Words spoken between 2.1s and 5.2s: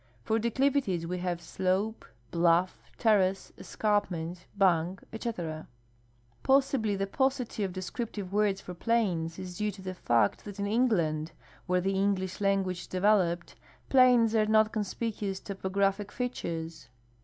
bluff, terrace, escarpment, bank,